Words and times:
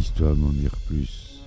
l'histoire 0.00 0.34
d'en 0.34 0.48
dire 0.48 0.74
plus. 0.86 1.39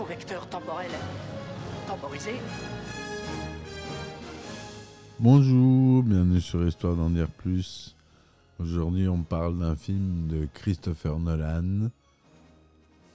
Correcteur 0.00 0.48
temporel 0.48 0.90
temporisé. 1.86 2.30
Bonjour, 5.18 6.02
bienvenue 6.02 6.40
sur 6.40 6.66
Histoire 6.66 6.96
d'en 6.96 7.10
dire 7.10 7.28
plus. 7.28 7.94
Aujourd'hui, 8.58 9.08
on 9.08 9.22
parle 9.22 9.58
d'un 9.58 9.76
film 9.76 10.26
de 10.26 10.48
Christopher 10.54 11.18
Nolan, 11.18 11.90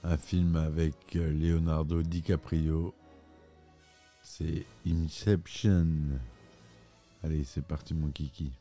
un 0.04 0.16
film 0.16 0.54
avec 0.54 0.94
euh, 1.16 1.32
Leonardo 1.32 2.02
DiCaprio. 2.04 2.94
C'est 4.22 4.64
Inception. 4.86 5.88
Allez, 7.24 7.42
c'est 7.42 7.64
parti, 7.64 7.94
mon 7.94 8.10
kiki. 8.10 8.52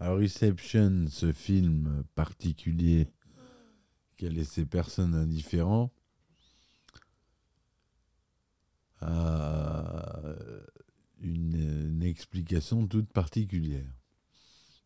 Alors, 0.00 0.20
Inception, 0.20 1.08
ce 1.10 1.30
film 1.34 2.04
particulier 2.14 3.06
qui 4.16 4.26
a 4.26 4.30
laissé 4.30 4.64
personne 4.64 5.14
indifférent, 5.14 5.92
a 9.00 10.34
une, 11.20 12.02
explication 12.02 12.86
toute 12.86 13.10
particulière. 13.12 13.90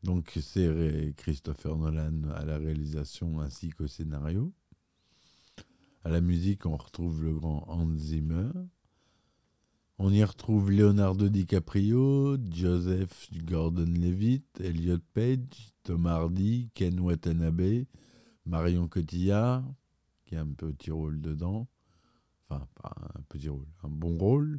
Donc 0.05 0.39
c'est 0.41 1.13
Christopher 1.17 1.77
Nolan 1.77 2.31
à 2.35 2.45
la 2.45 2.59
réalisation 2.59 3.41
ainsi 3.41 3.71
qu'au 3.71 3.89
scénario. 3.89 4.53
À 6.05 6.11
la 6.11 6.21
musique, 6.21 6.65
on 6.65 6.77
retrouve 6.77 7.25
le 7.25 7.35
grand 7.35 7.65
Hans 7.69 7.97
Zimmer. 7.97 8.51
On 9.99 10.13
y 10.13 10.23
retrouve 10.23 10.71
Leonardo 10.71 11.29
DiCaprio, 11.29 12.39
Joseph 12.53 13.29
Gordon-Levitt, 13.45 14.61
Elliot 14.61 15.01
Page, 15.13 15.75
Tom 15.83 16.07
Hardy, 16.07 16.71
Ken 16.73 17.01
Watanabe, 17.01 17.85
Marion 18.49 18.89
Cotillard, 18.89 19.63
qui 20.25 20.35
a 20.35 20.41
un 20.41 20.53
petit 20.53 20.91
rôle 20.91 21.21
dedans. 21.21 21.69
Enfin, 22.43 22.67
pas 22.83 22.95
un 23.15 23.23
petit 23.29 23.51
rôle, 23.51 23.67
un 23.83 23.91
bon 23.91 24.17
rôle, 24.17 24.59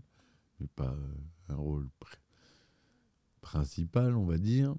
mais 0.59 0.67
pas 0.67 0.91
euh, 0.93 1.15
un 1.49 1.55
rôle 1.55 1.89
pr- 1.99 2.19
principal, 3.41 4.15
on 4.15 4.25
va 4.25 4.37
dire. 4.37 4.75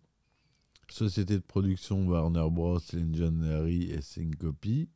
Société 0.89 1.35
de 1.35 1.43
production 1.43 2.07
Warner 2.07 2.47
Bros, 2.51 2.79
Legendary 2.93 3.91
et 3.91 4.01
Syncope. 4.01 4.89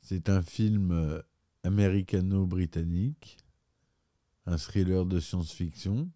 C'est 0.00 0.30
un 0.30 0.40
film 0.40 0.90
euh, 0.90 1.20
américano-britannique, 1.64 3.36
un 4.46 4.56
thriller 4.56 5.04
de 5.04 5.20
science-fiction. 5.20 6.10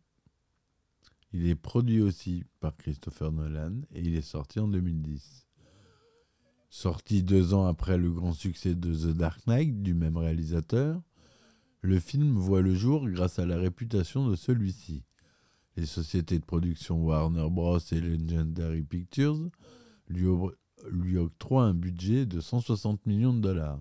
Il 1.34 1.46
est 1.46 1.54
produit 1.56 2.00
aussi 2.00 2.44
par 2.60 2.74
Christopher 2.76 3.32
Nolan 3.32 3.82
et 3.92 4.00
il 4.00 4.14
est 4.16 4.22
sorti 4.22 4.60
en 4.60 4.68
2010. 4.68 5.46
Sorti 6.82 7.22
deux 7.22 7.54
ans 7.54 7.66
après 7.66 7.96
le 7.96 8.10
grand 8.10 8.32
succès 8.32 8.74
de 8.74 8.92
The 8.92 9.16
Dark 9.16 9.46
Knight 9.46 9.84
du 9.84 9.94
même 9.94 10.16
réalisateur, 10.16 11.00
le 11.80 12.00
film 12.00 12.34
voit 12.34 12.60
le 12.60 12.74
jour 12.74 13.08
grâce 13.08 13.38
à 13.38 13.46
la 13.46 13.56
réputation 13.56 14.28
de 14.28 14.34
celui-ci. 14.34 15.04
Les 15.76 15.86
sociétés 15.86 16.40
de 16.40 16.44
production 16.44 17.00
Warner 17.00 17.46
Bros. 17.50 17.78
et 17.78 18.00
Legendary 18.00 18.82
Pictures 18.82 19.48
lui, 20.08 21.16
octroient 21.18 21.66
un 21.66 21.74
budget 21.74 22.26
de 22.26 22.40
160 22.40 23.06
millions 23.06 23.32
de 23.32 23.42
dollars, 23.42 23.80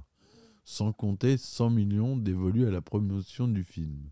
sans 0.63 0.93
compter 0.93 1.37
100 1.37 1.71
millions 1.71 2.15
dévolus 2.15 2.67
à 2.67 2.71
la 2.71 2.81
promotion 2.81 3.47
du 3.47 3.63
film. 3.63 4.11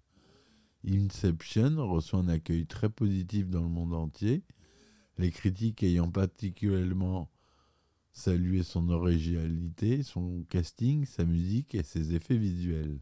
Inception 0.83 1.75
reçoit 1.87 2.21
un 2.21 2.27
accueil 2.27 2.65
très 2.65 2.89
positif 2.89 3.51
dans 3.51 3.61
le 3.61 3.69
monde 3.69 3.93
entier, 3.93 4.41
les 5.19 5.29
critiques 5.29 5.83
ayant 5.83 6.09
particulièrement 6.09 7.29
salué 8.11 8.63
son 8.63 8.89
originalité, 8.89 10.03
son 10.03 10.43
casting, 10.49 11.05
sa 11.05 11.25
musique 11.25 11.75
et 11.75 11.83
ses 11.83 12.13
effets 12.15 12.37
visuels. 12.37 12.99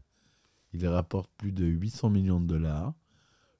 Il 0.72 0.86
rapporte 0.86 1.30
plus 1.36 1.52
de 1.52 1.64
800 1.64 2.10
millions 2.10 2.40
de 2.40 2.46
dollars, 2.46 2.94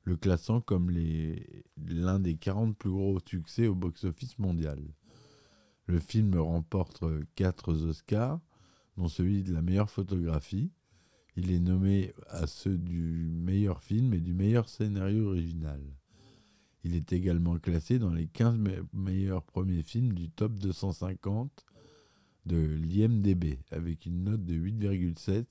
le 0.04 0.16
classant 0.16 0.60
comme 0.60 0.90
l'un 0.90 2.18
des 2.18 2.36
40 2.36 2.76
plus 2.76 2.90
gros 2.90 3.18
succès 3.26 3.66
au 3.66 3.74
box-office 3.74 4.38
mondial. 4.38 4.78
Le 5.86 5.98
film 5.98 6.34
remporte 6.38 7.04
4 7.34 7.72
Oscars, 7.88 8.40
dont 8.98 9.08
celui 9.08 9.42
de 9.42 9.54
la 9.54 9.62
meilleure 9.62 9.90
photographie. 9.90 10.70
Il 11.36 11.52
est 11.52 11.60
nommé 11.60 12.12
à 12.28 12.46
ceux 12.46 12.76
du 12.76 13.30
meilleur 13.32 13.82
film 13.82 14.12
et 14.12 14.20
du 14.20 14.34
meilleur 14.34 14.68
scénario 14.68 15.28
original. 15.28 15.80
Il 16.88 16.94
est 16.96 17.12
également 17.12 17.58
classé 17.58 17.98
dans 17.98 18.14
les 18.14 18.26
15 18.28 18.56
me- 18.56 18.86
meilleurs 18.94 19.42
premiers 19.42 19.82
films 19.82 20.14
du 20.14 20.30
top 20.30 20.54
250 20.54 21.66
de 22.46 22.56
l'IMDB, 22.56 23.58
avec 23.70 24.06
une 24.06 24.24
note 24.24 24.42
de 24.42 24.54
8,7 24.54 25.44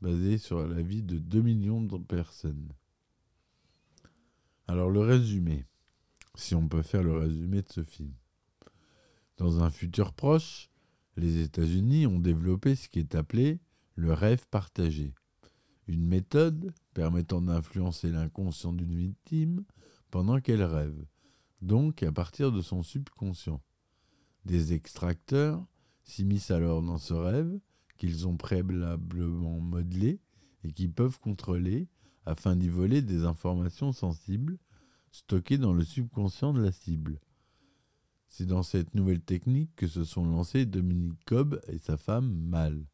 basée 0.00 0.38
sur 0.38 0.66
la 0.66 0.82
vie 0.82 1.04
de 1.04 1.20
2 1.20 1.42
millions 1.42 1.80
de 1.80 1.96
personnes. 1.96 2.72
Alors 4.66 4.90
le 4.90 4.98
résumé, 4.98 5.64
si 6.34 6.56
on 6.56 6.66
peut 6.66 6.82
faire 6.82 7.04
le 7.04 7.16
résumé 7.16 7.62
de 7.62 7.68
ce 7.70 7.84
film. 7.84 8.10
Dans 9.36 9.62
un 9.62 9.70
futur 9.70 10.12
proche, 10.12 10.70
les 11.16 11.40
États-Unis 11.40 12.08
ont 12.08 12.18
développé 12.18 12.74
ce 12.74 12.88
qui 12.88 12.98
est 12.98 13.14
appelé 13.14 13.60
le 13.94 14.12
rêve 14.12 14.44
partagé, 14.50 15.14
une 15.86 16.04
méthode 16.04 16.72
permettant 16.94 17.40
d'influencer 17.40 18.10
l'inconscient 18.10 18.72
d'une 18.72 18.96
victime 18.96 19.62
pendant 20.12 20.40
qu'elle 20.40 20.62
rêve, 20.62 21.06
donc 21.62 22.02
à 22.02 22.12
partir 22.12 22.52
de 22.52 22.60
son 22.60 22.82
subconscient. 22.82 23.62
Des 24.44 24.74
extracteurs 24.74 25.66
s'immiscent 26.04 26.50
alors 26.50 26.82
dans 26.82 26.98
ce 26.98 27.14
rêve 27.14 27.58
qu'ils 27.96 28.28
ont 28.28 28.36
préalablement 28.36 29.58
modelé 29.58 30.20
et 30.64 30.72
qui 30.72 30.86
peuvent 30.88 31.18
contrôler 31.18 31.88
afin 32.26 32.56
d'y 32.56 32.68
voler 32.68 33.00
des 33.00 33.24
informations 33.24 33.92
sensibles 33.92 34.58
stockées 35.12 35.58
dans 35.58 35.72
le 35.72 35.82
subconscient 35.82 36.52
de 36.52 36.60
la 36.60 36.72
cible. 36.72 37.18
C'est 38.28 38.46
dans 38.46 38.62
cette 38.62 38.94
nouvelle 38.94 39.22
technique 39.22 39.74
que 39.76 39.86
se 39.86 40.04
sont 40.04 40.26
lancés 40.26 40.66
Dominique 40.66 41.24
Cobb 41.24 41.58
et 41.68 41.78
sa 41.78 41.96
femme 41.96 42.30
Mal. 42.30 42.84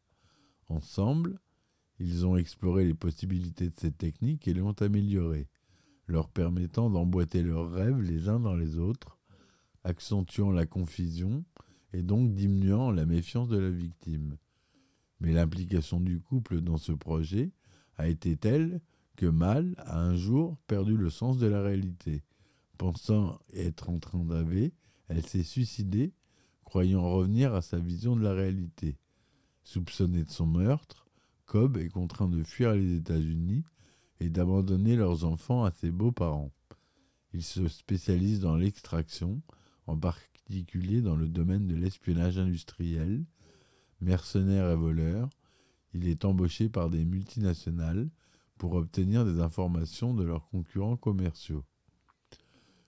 Ensemble, 0.69 1.41
ils 1.99 2.25
ont 2.25 2.37
exploré 2.37 2.85
les 2.85 2.95
possibilités 2.95 3.71
de 3.71 3.79
cette 3.79 3.99
technique 3.99 4.47
et 4.47 4.55
l'ont 4.55 4.73
améliorée, 4.73 5.49
leur 6.08 6.28
permettant 6.28 6.91
d'emboîter 6.91 7.42
leurs 7.42 7.70
rêves 7.70 8.00
les 8.00 8.28
uns 8.28 8.41
dans 8.41 8.56
les 8.56 8.78
autres, 8.78 9.19
accentuant 9.84 10.50
la 10.50 10.66
confusion 10.66 11.44
et 11.92 12.02
donc 12.02 12.34
diminuant 12.34 12.91
la 12.91 13.06
méfiance 13.06 13.48
de 13.48 13.58
la 13.58 13.70
victime. 13.70 14.36
Mais 15.20 15.32
l'implication 15.32 16.00
du 16.00 16.20
couple 16.20 16.60
dans 16.60 16.78
ce 16.78 16.93
projet 16.93 17.52
a 17.96 18.08
été 18.08 18.37
telle 18.37 18.81
que 19.16 19.26
Mal 19.26 19.75
a 19.78 20.00
un 20.00 20.16
jour 20.16 20.56
perdu 20.66 20.96
le 20.96 21.10
sens 21.10 21.38
de 21.38 21.46
la 21.46 21.60
réalité. 21.60 22.22
Pensant 22.78 23.38
être 23.52 23.90
en 23.90 23.99
train 23.99 24.25
d'aver, 24.25 24.72
elle 25.08 25.26
s'est 25.26 25.43
suicidée, 25.43 26.14
croyant 26.64 27.02
revenir 27.02 27.54
à 27.54 27.62
sa 27.62 27.78
vision 27.78 28.14
de 28.14 28.22
la 28.22 28.32
réalité. 28.32 28.96
Soupçonnée 29.64 30.22
de 30.22 30.31
son 30.31 30.46
meurtre, 30.46 31.06
Cobb 31.46 31.76
est 31.78 31.88
contraint 31.88 32.28
de 32.28 32.43
fuir 32.44 32.75
les 32.75 32.96
États-Unis 32.96 33.64
et 34.20 34.31
d'abandonner 34.31 34.97
leurs 34.97 35.25
enfants 35.25 35.65
à 35.65 35.70
ses 35.70 35.91
beaux-parents. 35.91 36.53
Il 37.32 37.43
se 37.43 37.69
spécialise 37.69 38.41
dans 38.41 38.56
l'extraction, 38.56 39.43
en 39.87 39.97
particulier 39.97 41.03
dans 41.03 41.17
le 41.17 41.29
domaine 41.29 41.67
de 41.67 41.76
l'espionnage 41.76 42.38
industriel. 42.38 43.25
Mercenaire 44.00 44.70
et 44.70 44.76
voleur, 44.76 45.29
il 45.93 46.09
est 46.09 46.25
embauché 46.25 46.69
par 46.69 46.91
des 46.91 47.05
multinationales 47.05 48.09
pour 48.56 48.75
obtenir 48.75 49.25
des 49.25 49.41
informations 49.41 50.15
de 50.15 50.25
leurs 50.25 50.49
concurrents 50.49 50.97
commerciaux. 50.97 51.64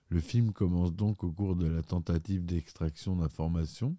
Le 0.09 0.19
film 0.19 0.51
commence 0.51 0.93
donc 0.93 1.23
au 1.23 1.31
cours 1.31 1.55
de 1.55 1.67
la 1.67 1.83
tentative 1.83 2.45
d'extraction 2.45 3.15
d'informations 3.15 3.95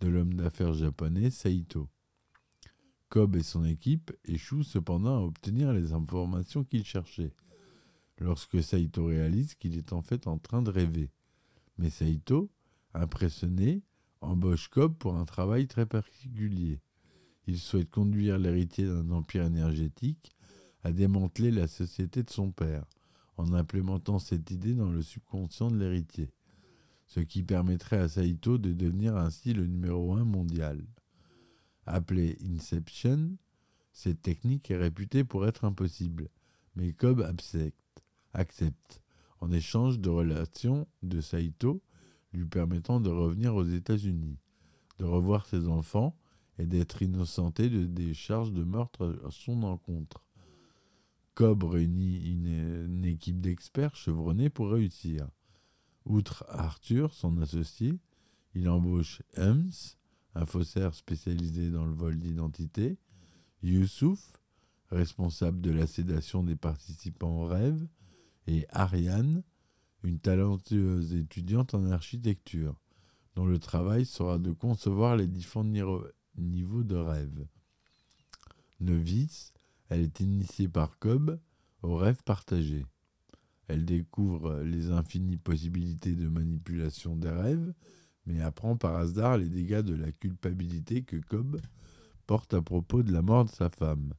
de 0.00 0.08
l'homme 0.08 0.34
d'affaires 0.34 0.72
japonais 0.72 1.30
Saito. 1.30 1.88
Cobb 3.10 3.34
et 3.34 3.42
son 3.42 3.64
équipe 3.64 4.12
échouent 4.24 4.62
cependant 4.62 5.18
à 5.18 5.26
obtenir 5.26 5.72
les 5.72 5.92
informations 5.92 6.62
qu'ils 6.62 6.84
cherchaient, 6.84 7.34
lorsque 8.18 8.62
Saito 8.62 9.06
réalise 9.06 9.56
qu'il 9.56 9.76
est 9.76 9.92
en 9.92 10.00
fait 10.00 10.28
en 10.28 10.38
train 10.38 10.62
de 10.62 10.70
rêver. 10.70 11.10
Mais 11.76 11.90
Saito, 11.90 12.50
impressionné, 12.94 13.82
embauche 14.20 14.68
Cobb 14.68 14.94
pour 14.96 15.16
un 15.16 15.24
travail 15.24 15.66
très 15.66 15.86
particulier. 15.86 16.80
Il 17.48 17.58
souhaite 17.58 17.90
conduire 17.90 18.38
l'héritier 18.38 18.86
d'un 18.86 19.10
empire 19.10 19.42
énergétique 19.42 20.30
à 20.84 20.92
démanteler 20.92 21.50
la 21.50 21.66
société 21.66 22.22
de 22.22 22.30
son 22.30 22.52
père, 22.52 22.84
en 23.36 23.52
implémentant 23.54 24.20
cette 24.20 24.52
idée 24.52 24.74
dans 24.74 24.90
le 24.90 25.02
subconscient 25.02 25.68
de 25.68 25.78
l'héritier, 25.78 26.30
ce 27.06 27.18
qui 27.18 27.42
permettrait 27.42 27.98
à 27.98 28.08
Saito 28.08 28.56
de 28.56 28.72
devenir 28.72 29.16
ainsi 29.16 29.52
le 29.52 29.66
numéro 29.66 30.14
un 30.14 30.24
mondial. 30.24 30.80
Appelée 31.86 32.36
Inception, 32.44 33.36
cette 33.92 34.22
technique 34.22 34.70
est 34.70 34.76
réputée 34.76 35.24
pour 35.24 35.46
être 35.46 35.64
impossible, 35.64 36.28
mais 36.76 36.92
Cobb 36.92 37.20
accepte, 38.32 39.02
en 39.40 39.50
échange 39.50 39.98
de 39.98 40.08
relations 40.08 40.86
de 41.02 41.20
Saito 41.20 41.82
lui 42.32 42.46
permettant 42.46 43.00
de 43.00 43.10
revenir 43.10 43.54
aux 43.54 43.64
États-Unis, 43.64 44.38
de 44.98 45.04
revoir 45.04 45.46
ses 45.46 45.66
enfants 45.66 46.16
et 46.58 46.66
d'être 46.66 47.02
innocenté 47.02 47.68
de 47.68 47.86
des 47.86 48.14
charges 48.14 48.52
de 48.52 48.62
meurtre 48.62 49.20
à 49.26 49.30
son 49.30 49.62
encontre. 49.62 50.24
Cobb 51.34 51.64
réunit 51.64 52.30
une, 52.30 52.84
une 52.86 53.04
équipe 53.04 53.40
d'experts 53.40 53.96
chevronnés 53.96 54.50
pour 54.50 54.70
réussir. 54.70 55.28
Outre 56.04 56.44
Arthur, 56.48 57.14
son 57.14 57.38
associé, 57.38 57.98
il 58.54 58.68
embauche 58.68 59.22
Hems, 59.36 59.70
un 60.34 60.46
faussaire 60.46 60.94
spécialisé 60.94 61.70
dans 61.70 61.84
le 61.84 61.92
vol 61.92 62.18
d'identité, 62.18 62.98
Youssouf, 63.62 64.32
responsable 64.90 65.60
de 65.60 65.70
la 65.70 65.86
sédation 65.86 66.42
des 66.42 66.56
participants 66.56 67.42
au 67.42 67.46
rêve, 67.46 67.86
et 68.46 68.66
Ariane, 68.70 69.42
une 70.02 70.18
talentueuse 70.18 71.14
étudiante 71.14 71.74
en 71.74 71.90
architecture, 71.90 72.80
dont 73.34 73.46
le 73.46 73.58
travail 73.58 74.06
sera 74.06 74.38
de 74.38 74.52
concevoir 74.52 75.16
les 75.16 75.26
différents 75.26 75.64
niveaux 76.36 76.82
de 76.82 76.96
rêve. 76.96 77.46
Novice, 78.80 79.52
elle 79.88 80.00
est 80.00 80.20
initiée 80.20 80.68
par 80.68 80.98
Cobb 80.98 81.38
au 81.82 81.96
rêve 81.96 82.22
partagé. 82.24 82.86
Elle 83.68 83.84
découvre 83.84 84.62
les 84.62 84.90
infinies 84.90 85.36
possibilités 85.36 86.14
de 86.14 86.28
manipulation 86.28 87.14
des 87.14 87.30
rêves, 87.30 87.72
mais 88.30 88.40
apprend 88.42 88.76
par 88.76 88.96
hasard 88.96 89.38
les 89.38 89.48
dégâts 89.48 89.80
de 89.80 89.94
la 89.94 90.12
culpabilité 90.12 91.02
que 91.02 91.16
Cobb 91.16 91.60
porte 92.26 92.54
à 92.54 92.62
propos 92.62 93.02
de 93.02 93.12
la 93.12 93.22
mort 93.22 93.44
de 93.44 93.50
sa 93.50 93.70
femme. 93.70 94.14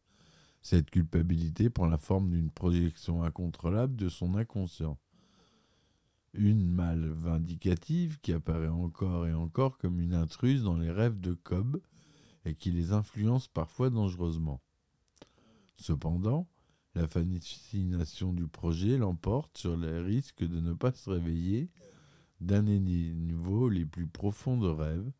Cette 0.61 0.91
culpabilité 0.91 1.69
prend 1.69 1.87
la 1.87 1.97
forme 1.97 2.29
d'une 2.29 2.51
projection 2.51 3.23
incontrôlable 3.23 3.95
de 3.95 4.09
son 4.09 4.35
inconscient. 4.35 4.97
Une 6.33 6.65
mâle 6.65 7.07
vindicative 7.07 8.19
qui 8.21 8.33
apparaît 8.33 8.67
encore 8.67 9.27
et 9.27 9.33
encore 9.33 9.77
comme 9.77 9.99
une 9.99 10.13
intruse 10.13 10.63
dans 10.63 10.77
les 10.77 10.91
rêves 10.91 11.19
de 11.19 11.33
Cobb 11.33 11.81
et 12.45 12.55
qui 12.55 12.71
les 12.71 12.91
influence 12.91 13.47
parfois 13.47 13.89
dangereusement. 13.89 14.61
Cependant, 15.77 16.47
la 16.95 17.07
fascination 17.07 18.33
du 18.33 18.47
projet 18.47 18.97
l'emporte 18.97 19.57
sur 19.57 19.77
les 19.77 19.99
risques 19.99 20.43
de 20.43 20.59
ne 20.59 20.73
pas 20.73 20.91
se 20.91 21.09
réveiller 21.09 21.69
d'un 22.41 22.63
des 22.63 22.79
niveaux 22.79 23.69
les 23.69 23.85
plus 23.85 24.07
profonds 24.07 24.57
de 24.57 24.67
rêve, 24.67 25.11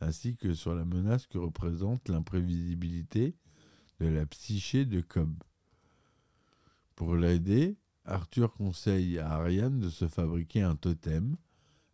ainsi 0.00 0.36
que 0.36 0.54
sur 0.54 0.74
la 0.74 0.84
menace 0.84 1.26
que 1.26 1.38
représente 1.38 2.08
l'imprévisibilité 2.08 3.34
de 3.98 4.06
la 4.06 4.26
psyché 4.26 4.84
de 4.84 5.00
Cobb. 5.00 5.34
Pour 6.94 7.16
l'aider, 7.16 7.76
Arthur 8.04 8.52
conseille 8.52 9.18
à 9.18 9.32
Ariane 9.32 9.80
de 9.80 9.88
se 9.88 10.06
fabriquer 10.06 10.62
un 10.62 10.76
totem, 10.76 11.36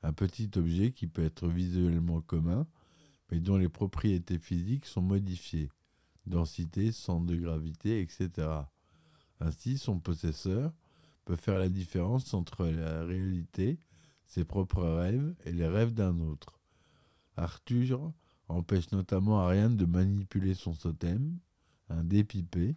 un 0.03 0.13
petit 0.13 0.51
objet 0.57 0.93
qui 0.93 1.07
peut 1.07 1.25
être 1.25 1.49
visuellement 1.49 2.21
commun, 2.21 2.67
mais 3.31 3.41
dont 3.41 3.57
les 3.57 3.69
propriétés 3.69 4.39
physiques 4.39 4.87
sont 4.87 5.01
modifiées, 5.01 5.71
densité, 6.27 6.93
centre 6.93 7.27
de 7.27 7.37
gravité, 7.37 8.01
etc. 8.01 8.49
Ainsi, 9.41 9.79
son 9.79 10.01
possesseur 10.01 10.73
peut 11.25 11.37
faire 11.37 11.59
la 11.59 11.69
différence 11.69 12.35
entre 12.35 12.67
la 12.67 13.05
réalité, 13.05 13.79
ses 14.33 14.47
propres 14.47 14.83
rêves 14.83 15.35
et 15.45 15.53
les 15.53 15.69
rêves 15.69 15.93
d'un 15.93 16.19
autre. 16.21 16.59
Arthur 17.37 18.15
empêche 18.49 18.91
notamment 18.91 19.41
Ariane 19.41 19.77
de 19.77 19.85
manipuler 19.85 20.55
son 20.55 20.73
totem, 20.73 21.39
un 21.91 22.03
dépipé. 22.03 22.75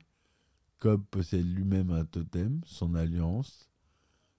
Cobb 0.80 1.06
possède 1.10 1.46
lui-même 1.46 1.92
un 1.92 2.04
totem, 2.04 2.60
son 2.66 2.94
alliance. 2.94 3.69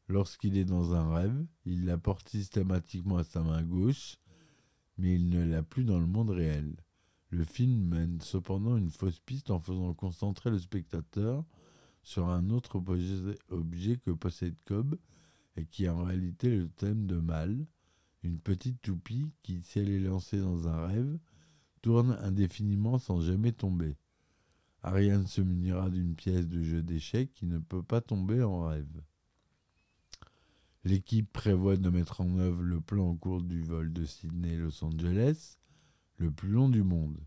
Lorsqu'il 0.09 0.59
est 0.59 0.67
dans 0.67 0.93
un 0.93 1.15
rêve, 1.15 1.47
il 1.65 1.87
la 1.87 1.97
porte 1.97 2.29
systématiquement 2.29 3.17
à 3.17 3.25
sa 3.25 3.41
main 3.43 3.63
gauche, 3.63 4.19
mais 4.99 5.15
il 5.15 5.31
ne 5.31 5.43
l'a 5.43 5.63
plus 5.63 5.85
dans 5.85 5.99
le 5.99 6.07
monde 6.07 6.31
réel. 6.31 6.77
Le 7.31 7.45
film 7.45 7.89
mène 7.89 8.21
cependant 8.21 8.77
une 8.77 8.91
fausse 8.91 9.21
piste 9.21 9.51
en 9.51 9.59
faisant 9.59 9.95
concentrer 9.95 10.51
le 10.51 10.59
spectateur 10.59 11.47
sur 12.03 12.29
un 12.29 12.51
autre 12.51 12.79
objet 13.49 13.97
que 13.97 14.11
possède 14.11 14.61
Cobb 14.67 14.97
et 15.57 15.67
qui 15.67 15.85
est 15.85 15.89
en 15.89 16.05
réalité 16.05 16.55
le 16.57 16.69
thème 16.69 17.07
de 17.07 17.17
Mal, 17.17 17.67
une 18.23 18.39
petite 18.39 18.83
toupie 18.83 19.31
qui, 19.43 19.63
si 19.63 19.79
elle 19.79 19.91
est 19.91 20.01
lancée 20.01 20.41
dans 20.41 20.69
un 20.69 20.87
rêve, 20.87 21.19
tourne 21.83 22.19
indéfiniment 22.21 22.99
sans 22.99 23.21
jamais 23.21 23.53
tomber. 23.53 23.97
Ariane 24.83 25.27
se 25.27 25.41
munira 25.41 25.91
d'une 25.91 26.15
pièce 26.15 26.49
de 26.49 26.63
jeu 26.63 26.83
d'échecs 26.83 27.33
qui 27.33 27.47
ne 27.47 27.59
peut 27.59 27.83
pas 27.83 28.01
tomber 28.01 28.43
en 28.43 28.67
rêve. 28.67 29.03
L'équipe 30.85 31.33
prévoit 31.33 31.77
de 31.77 31.91
mettre 31.91 32.21
en 32.21 32.39
œuvre 32.39 32.63
le 32.63 32.81
plan 32.81 33.09
au 33.09 33.17
cours 33.17 33.43
du 33.43 33.63
vol 33.63 33.93
de 33.93 34.05
Sydney-Los 34.05 34.85
Angeles, 34.85 35.59
le 36.19 36.31
plus 36.31 36.51
long 36.51 36.69
du 36.69 36.85
monde. 36.85 37.19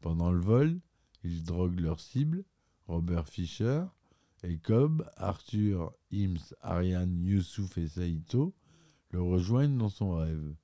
Pendant 0.00 0.32
le 0.32 0.40
vol, 0.40 0.80
ils 1.22 1.44
droguent 1.44 1.80
leur 1.80 2.00
cible, 2.00 2.44
Robert 2.86 3.28
Fischer, 3.28 3.84
et 4.44 4.58
Cobb, 4.58 5.08
Arthur, 5.16 5.92
Ims, 6.12 6.54
Ariane, 6.60 7.24
Youssouf 7.24 7.76
et 7.78 7.88
Saito 7.88 8.54
le 9.10 9.20
rejoignent 9.20 9.76
dans 9.76 9.88
son 9.88 10.12
rêve. 10.12 10.54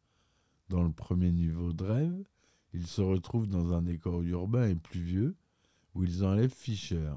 Dans 0.68 0.82
le 0.82 0.92
premier 0.92 1.32
niveau 1.32 1.72
de 1.72 1.84
rêve, 1.84 2.24
ils 2.72 2.86
se 2.86 3.00
retrouvent 3.00 3.48
dans 3.48 3.72
un 3.72 3.82
décor 3.82 4.22
urbain 4.22 4.68
et 4.68 4.74
pluvieux, 4.74 5.36
où 5.94 6.04
ils 6.04 6.24
enlèvent 6.24 6.54
Fischer. 6.54 7.12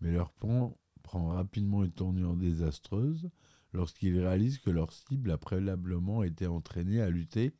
Mais 0.00 0.12
leur 0.12 0.32
plan 0.32 0.76
prend 1.02 1.28
rapidement 1.28 1.84
une 1.84 1.92
tournure 1.92 2.36
désastreuse 2.36 3.30
lorsqu'ils 3.72 4.18
réalisent 4.18 4.58
que 4.58 4.70
leur 4.70 4.92
cible 4.92 5.30
a 5.30 5.38
préalablement 5.38 6.22
été 6.22 6.46
entraînée 6.46 7.00
à 7.00 7.10
lutter 7.10 7.54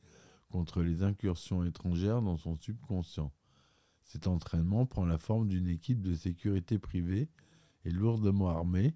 contre 0.49 0.83
les 0.83 1.03
incursions 1.03 1.65
étrangères 1.65 2.23
dans 2.23 2.37
son 2.37 2.57
subconscient. 2.57 3.33
Cet 4.03 4.27
entraînement 4.27 4.87
prend 4.87 5.05
la 5.05 5.19
forme 5.19 5.47
d'une 5.47 5.69
équipe 5.69 6.03
de 6.03 6.15
sécurité 6.15 6.79
privée 6.79 7.29
et 7.85 7.91
lourdement 7.91 8.49
armée 8.49 8.95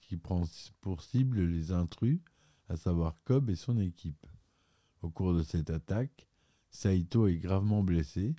qui 0.00 0.16
prend 0.16 0.44
pour 0.80 1.02
cible 1.02 1.42
les 1.42 1.72
intrus, 1.72 2.20
à 2.68 2.76
savoir 2.76 3.16
Cobb 3.24 3.50
et 3.50 3.56
son 3.56 3.78
équipe. 3.78 4.26
Au 5.02 5.10
cours 5.10 5.34
de 5.34 5.42
cette 5.42 5.70
attaque, 5.70 6.26
Saito 6.70 7.26
est 7.26 7.36
gravement 7.36 7.82
blessé. 7.82 8.34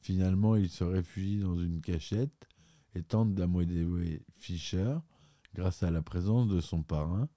Finalement, 0.00 0.56
il 0.56 0.68
se 0.68 0.84
réfugie 0.84 1.40
dans 1.40 1.58
une 1.58 1.80
cachette 1.80 2.48
et 2.94 3.02
tente 3.02 3.34
d'amadouer 3.34 4.22
Fischer 4.34 4.98
grâce 5.54 5.82
à 5.82 5.90
la 5.90 6.02
présence 6.02 6.48
de 6.48 6.60
son 6.60 6.82
parrain, 6.82 7.28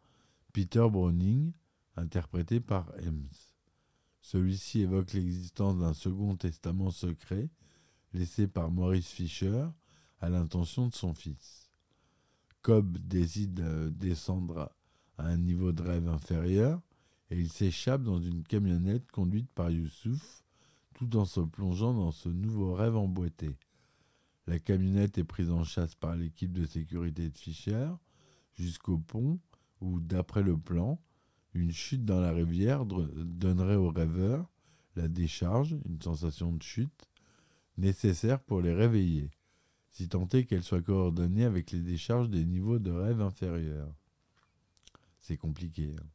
Peter 0.54 0.86
Browning, 0.92 1.54
interprété 1.96 2.60
par 2.60 2.92
Hems. 3.00 3.30
Celui-ci 4.22 4.82
évoque 4.82 5.14
l'existence 5.14 5.80
d'un 5.80 5.94
second 5.94 6.36
testament 6.36 6.92
secret 6.92 7.50
laissé 8.14 8.48
par 8.48 8.70
Maurice 8.70 9.10
Fischer 9.10 9.68
à 10.20 10.30
l'intention 10.30 10.88
de 10.88 10.94
son 10.94 11.14
fils. 11.14 11.61
Cobb 12.62 12.98
décide 13.00 13.56
de 13.56 13.90
descendre 13.90 14.72
à 15.18 15.26
un 15.26 15.38
niveau 15.38 15.72
de 15.72 15.82
rêve 15.82 16.08
inférieur 16.08 16.80
et 17.32 17.40
il 17.40 17.50
s'échappe 17.50 18.04
dans 18.04 18.20
une 18.20 18.44
camionnette 18.44 19.10
conduite 19.12 19.50
par 19.56 19.72
Youssouf 19.72 20.44
tout 20.94 21.18
en 21.18 21.26
se 21.26 21.40
plongeant 21.40 21.94
dans 21.94 22.12
ce 22.12 22.30
nouveau 22.30 22.74
rêve 22.74 22.96
emboîté. 22.96 23.58
La 24.46 24.60
camionnette 24.60 25.18
est 25.18 25.24
prise 25.24 25.50
en 25.50 25.64
chasse 25.64 25.96
par 25.96 26.16
l'équipe 26.16 26.52
de 26.52 26.66
sécurité 26.66 27.30
de 27.30 27.38
Fischer 27.38 27.90
jusqu'au 28.54 29.00
pont 29.00 29.40
où, 29.80 30.00
d'après 30.00 30.44
le 30.44 30.58
plan, 30.58 31.02
une 31.54 31.72
chute 31.72 32.06
dans 32.06 32.20
la 32.20 32.32
rivière 32.32 32.86
donnerait 32.86 33.76
aux 33.76 33.90
rêveurs 33.90 34.48
la 34.96 35.08
décharge, 35.08 35.76
une 35.86 36.02
sensation 36.02 36.52
de 36.52 36.62
chute, 36.62 37.10
nécessaire 37.78 38.40
pour 38.40 38.62
les 38.62 38.74
réveiller, 38.74 39.32
si 39.92 40.08
tant 40.08 40.28
est 40.30 40.46
qu'elle 40.46 40.64
soit 40.64 40.82
coordonnée 40.82 41.44
avec 41.44 41.72
les 41.72 41.82
décharges 41.82 42.30
des 42.30 42.46
niveaux 42.46 42.80
de 42.80 42.92
rêve 42.92 43.22
inférieurs. 43.22 43.94
C'est 45.20 45.38
compliqué. 45.38 45.96
Hein. 46.00 46.06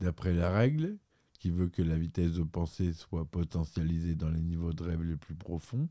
D'après 0.00 0.34
la 0.34 0.50
règle, 0.50 0.98
qui 1.38 1.50
veut 1.50 1.68
que 1.68 1.82
la 1.82 1.96
vitesse 1.96 2.32
de 2.32 2.42
pensée 2.42 2.92
soit 2.92 3.24
potentialisée 3.24 4.14
dans 4.14 4.30
les 4.30 4.42
niveaux 4.42 4.72
de 4.72 4.82
rêve 4.82 5.02
les 5.02 5.16
plus 5.16 5.34
profonds, 5.34 5.88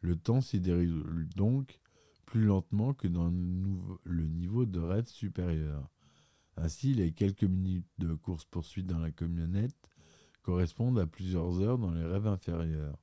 Le 0.00 0.16
temps 0.16 0.40
s'y 0.40 0.58
déroule 0.58 1.28
donc 1.36 1.80
plus 2.26 2.42
lentement 2.44 2.92
que 2.92 3.06
dans 3.06 3.30
le 4.02 4.26
niveau 4.26 4.66
de 4.66 4.80
rêve 4.80 5.06
supérieur. 5.06 5.88
Ainsi, 6.56 6.92
les 6.92 7.12
quelques 7.12 7.44
minutes 7.44 7.86
de 7.98 8.12
course-poursuite 8.14 8.86
dans 8.86 8.98
la 8.98 9.12
camionnette 9.12 9.76
correspondent 10.42 10.98
à 10.98 11.06
plusieurs 11.06 11.60
heures 11.60 11.78
dans 11.78 11.92
les 11.92 12.04
rêves 12.04 12.26
inférieurs. 12.26 12.98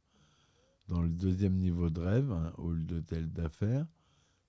Dans 0.89 1.03
le 1.03 1.10
deuxième 1.10 1.60
niveau 1.60 1.91
de 1.91 2.00
rêve, 2.00 2.31
un 2.31 2.51
hall 2.58 2.84
d'hôtel 2.84 3.31
d'affaires, 3.31 3.86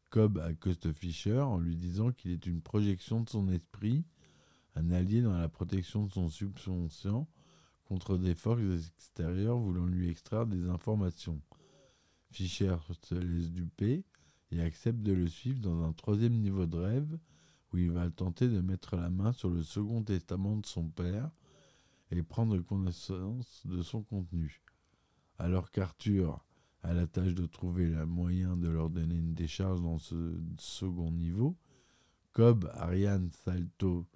Cobb 0.09 0.39
accoste 0.39 0.91
Fisher 0.95 1.39
en 1.39 1.59
lui 1.59 1.77
disant 1.77 2.13
qu'il 2.13 2.31
est 2.31 2.47
une 2.47 2.63
projection 2.63 3.21
de 3.21 3.29
son 3.29 3.47
esprit, 3.49 4.07
un 4.75 4.91
allié 4.91 5.21
dans 5.21 5.37
la 5.37 5.51
protection 5.51 6.07
de 6.07 6.11
son 6.11 6.31
subconscient 6.31 7.29
contre 7.85 8.17
des 8.17 8.35
forces 8.35 8.89
extérieures 8.97 9.59
voulant 9.59 9.85
lui 9.85 10.09
extraire 10.09 10.47
des 10.47 10.67
informations. 10.71 11.43
Fisher 12.31 12.77
se 13.03 13.17
laisse 13.17 13.51
duper 13.51 14.07
et 14.51 14.63
accepte 14.63 15.03
de 15.03 15.13
le 15.13 15.29
suivre 15.29 15.61
dans 15.61 15.85
un 15.85 15.93
troisième 15.93 16.41
niveau 16.41 16.65
de 16.65 16.79
rêve 16.79 17.19
où 17.75 17.77
il 17.77 17.91
va 17.91 18.09
tenter 18.09 18.49
de 18.49 18.63
mettre 18.63 18.97
la 18.97 19.11
main 19.11 19.33
sur 19.33 19.51
le 19.51 19.63
second 19.63 20.03
testament 20.03 20.57
de 20.57 20.65
son 20.65 20.89
père 20.89 21.31
et 22.11 22.23
prendre 22.23 22.59
connaissance 22.61 23.61
de 23.67 23.83
son 23.83 24.03
contenu. 24.03 24.63
Alors 25.41 25.71
qu'Arthur 25.71 26.45
a 26.83 26.93
la 26.93 27.07
tâche 27.07 27.33
de 27.35 27.47
trouver 27.47 27.87
le 27.87 28.05
moyen 28.05 28.59
de 28.59 28.69
leur 28.69 28.91
donner 28.91 29.15
une 29.15 29.33
décharge 29.33 29.81
dans 29.81 29.99
ce 29.99 30.39
second 30.59 31.11
niveau, 31.11 31.57
Cobb, 32.33 32.71
Ariane, 32.75 33.31
Salto, 33.31 34.07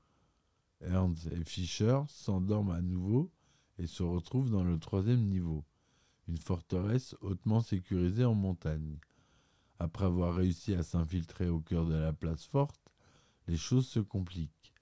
Ernst 0.83 1.28
et 1.33 1.43
Fischer 1.45 2.02
s'endorment 2.09 2.73
à 2.73 2.83
nouveau 2.83 3.33
et 3.78 3.87
se 3.87 4.02
retrouvent 4.02 4.50
dans 4.50 4.64
le 4.64 4.78
troisième 4.78 5.26
niveau, 5.26 5.64
une 6.28 6.37
forteresse 6.37 7.16
hautement 7.23 7.62
sécurisée 7.62 8.26
en 8.26 8.35
montagne. 8.35 8.99
Après 9.78 10.04
avoir 10.04 10.35
réussi 10.35 10.75
à 10.75 10.83
s'infiltrer 10.83 11.49
au 11.49 11.61
cœur 11.61 11.87
de 11.87 11.95
la 11.95 12.12
place 12.12 12.45
forte, 12.45 12.93
les 13.49 13.57
choses 13.57 13.88
se 13.88 14.00
compliquent. 14.00 14.75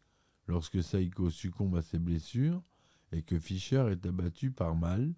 Lorsque 0.49 0.83
Saiko 0.83 1.31
succombe 1.31 1.77
à 1.77 1.83
ses 1.83 2.01
blessures 2.01 2.65
et 3.13 3.23
que 3.23 3.39
Fischer 3.39 3.87
est 3.93 4.05
abattu 4.07 4.51
par 4.51 4.75
mal, 4.75 5.15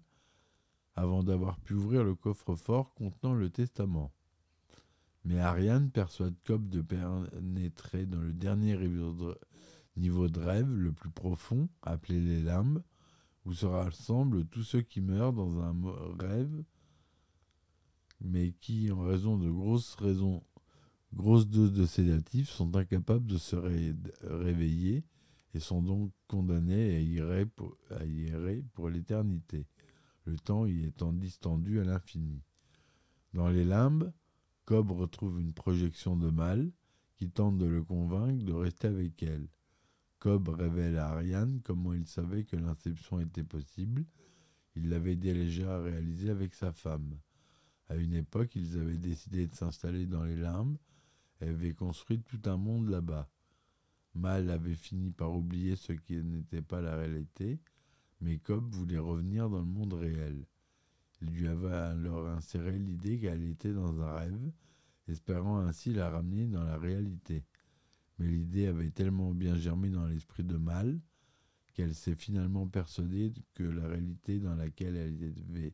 avant 0.95 1.23
d'avoir 1.23 1.59
pu 1.59 1.73
ouvrir 1.73 2.03
le 2.03 2.15
coffre-fort 2.15 2.93
contenant 2.93 3.33
le 3.33 3.49
testament. 3.49 4.11
Mais 5.23 5.39
Ariane 5.39 5.89
persuade 5.89 6.35
Cobb 6.45 6.69
de 6.69 6.81
pénétrer 6.81 8.05
dans 8.05 8.21
le 8.21 8.31
dernier 8.31 8.77
niveau 9.97 10.27
de 10.27 10.39
rêve 10.39 10.71
le 10.71 10.91
plus 10.91 11.09
profond, 11.09 11.67
appelé 11.81 12.19
les 12.19 12.41
limbes, 12.41 12.83
où 13.45 13.53
se 13.53 13.65
rassemblent 13.65 14.45
tous 14.45 14.63
ceux 14.63 14.81
qui 14.81 15.01
meurent 15.01 15.33
dans 15.33 15.59
un 15.59 15.75
rêve, 16.19 16.63
mais 18.21 18.53
qui, 18.53 18.91
en 18.91 19.01
raison 19.01 19.37
de 19.37 19.49
grosses 19.49 19.95
raisons 19.95 20.43
grosses 21.13 21.47
doses 21.47 21.73
de 21.73 21.85
sédatifs, 21.85 22.49
sont 22.49 22.75
incapables 22.75 23.25
de 23.25 23.37
se 23.37 23.55
réveiller 23.55 25.05
et 25.53 25.59
sont 25.59 25.81
donc 25.81 26.11
condamnés 26.27 26.95
à 26.95 26.99
y 26.99 27.45
pour, 27.45 27.77
pour 28.73 28.89
l'éternité, 28.89 29.65
le 30.25 30.37
temps 30.37 30.65
y 30.65 30.85
étant 30.85 31.13
distendu 31.13 31.79
à 31.79 31.83
l'infini. 31.83 32.41
Dans 33.33 33.49
les 33.49 33.65
limbes, 33.65 34.11
Cobb 34.65 34.91
retrouve 34.91 35.39
une 35.39 35.53
projection 35.53 36.15
de 36.17 36.29
mal 36.29 36.71
qui 37.15 37.29
tente 37.29 37.57
de 37.57 37.65
le 37.65 37.83
convaincre 37.83 38.43
de 38.43 38.53
rester 38.53 38.87
avec 38.87 39.21
elle. 39.23 39.47
Cobb 40.19 40.49
révèle 40.49 40.97
à 40.97 41.09
Ariane 41.09 41.61
comment 41.63 41.93
il 41.93 42.07
savait 42.07 42.45
que 42.45 42.55
l'inception 42.55 43.19
était 43.19 43.43
possible. 43.43 44.05
Il 44.75 44.89
l'avait 44.89 45.15
déjà 45.15 45.79
réalisé 45.79 46.29
avec 46.29 46.53
sa 46.53 46.71
femme. 46.71 47.17
À 47.87 47.95
une 47.95 48.13
époque, 48.13 48.55
ils 48.55 48.77
avaient 48.77 48.97
décidé 48.97 49.47
de 49.47 49.53
s'installer 49.53 50.07
dans 50.07 50.23
les 50.23 50.35
limbes 50.35 50.77
elle 51.39 51.49
avait 51.49 51.73
construit 51.73 52.21
tout 52.21 52.41
un 52.45 52.57
monde 52.57 52.89
là-bas. 52.89 53.29
Mal 54.13 54.49
avait 54.49 54.75
fini 54.75 55.11
par 55.11 55.35
oublier 55.35 55.75
ce 55.75 55.91
qui 55.91 56.15
n'était 56.15 56.61
pas 56.61 56.81
la 56.81 56.95
réalité, 56.95 57.59
mais 58.25 58.39
Cobb 58.39 58.73
voulait 58.73 58.97
revenir 58.97 59.51
dans 59.51 59.59
le 59.59 59.65
monde 59.65 59.93
réel. 59.93 60.47
Il 61.21 61.29
lui 61.29 61.47
avait 61.47 61.71
alors 61.71 62.27
inséré 62.27 62.77
l'idée 62.79 63.19
qu'elle 63.19 63.43
était 63.43 63.71
dans 63.71 64.01
un 64.01 64.13
rêve, 64.13 64.51
espérant 65.07 65.59
ainsi 65.59 65.93
la 65.93 66.09
ramener 66.09 66.47
dans 66.47 66.63
la 66.63 66.77
réalité. 66.77 67.43
Mais 68.17 68.27
l'idée 68.27 68.65
avait 68.65 68.89
tellement 68.89 69.31
bien 69.31 69.55
germé 69.55 69.91
dans 69.91 70.07
l'esprit 70.07 70.43
de 70.43 70.57
Mal 70.57 70.99
qu'elle 71.75 71.93
s'est 71.93 72.15
finalement 72.15 72.67
persuadée 72.67 73.31
que 73.53 73.63
la 73.63 73.87
réalité 73.87 74.39
dans 74.39 74.55
laquelle 74.55 74.95
elle 74.95 75.33
avait 75.49 75.73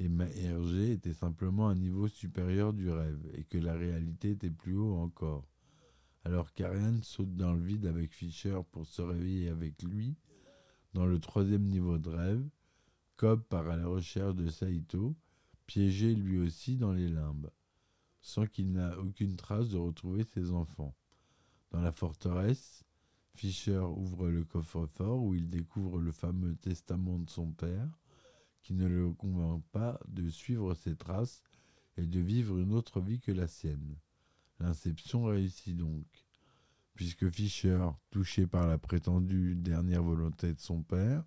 et 0.00 0.08
Hergé 0.44 0.92
était 0.92 1.14
simplement 1.14 1.68
un 1.68 1.74
niveau 1.74 2.06
supérieur 2.06 2.72
du 2.72 2.88
rêve, 2.88 3.20
et 3.34 3.42
que 3.42 3.58
la 3.58 3.74
réalité 3.74 4.30
était 4.30 4.50
plus 4.50 4.76
haut 4.76 4.94
encore. 4.94 5.48
Alors 6.24 6.52
qu'Ariane 6.52 7.02
saute 7.02 7.34
dans 7.34 7.52
le 7.52 7.62
vide 7.62 7.86
avec 7.86 8.12
Fischer 8.12 8.60
pour 8.70 8.86
se 8.86 9.02
réveiller 9.02 9.48
avec 9.48 9.82
lui, 9.82 10.14
dans 10.94 11.06
le 11.06 11.20
troisième 11.20 11.64
niveau 11.64 11.98
de 11.98 12.08
rêve, 12.08 12.48
Cobb 13.16 13.42
part 13.42 13.68
à 13.68 13.76
la 13.76 13.86
recherche 13.86 14.34
de 14.34 14.48
Saito, 14.48 15.16
piégé 15.66 16.14
lui 16.14 16.38
aussi 16.38 16.76
dans 16.76 16.92
les 16.92 17.08
limbes, 17.08 17.50
sans 18.22 18.46
qu'il 18.46 18.72
n'ait 18.72 18.94
aucune 18.94 19.36
trace 19.36 19.68
de 19.68 19.76
retrouver 19.76 20.24
ses 20.24 20.50
enfants. 20.50 20.94
Dans 21.70 21.80
la 21.80 21.92
forteresse, 21.92 22.84
Fischer 23.34 23.78
ouvre 23.78 24.28
le 24.28 24.44
coffre-fort 24.44 25.22
où 25.22 25.34
il 25.34 25.48
découvre 25.48 25.98
le 26.00 26.10
fameux 26.10 26.56
testament 26.56 27.18
de 27.18 27.30
son 27.30 27.52
père, 27.52 27.88
qui 28.62 28.74
ne 28.74 28.86
le 28.86 29.12
convainc 29.12 29.62
pas 29.72 30.00
de 30.08 30.28
suivre 30.28 30.74
ses 30.74 30.96
traces 30.96 31.42
et 31.96 32.06
de 32.06 32.20
vivre 32.20 32.58
une 32.58 32.72
autre 32.72 33.00
vie 33.00 33.20
que 33.20 33.32
la 33.32 33.46
sienne. 33.46 33.96
L'inception 34.58 35.24
réussit 35.24 35.76
donc, 35.76 36.27
puisque 36.98 37.30
Fischer, 37.30 37.78
touché 38.10 38.48
par 38.48 38.66
la 38.66 38.76
prétendue 38.76 39.54
dernière 39.54 40.02
volonté 40.02 40.52
de 40.52 40.58
son 40.58 40.82
père, 40.82 41.22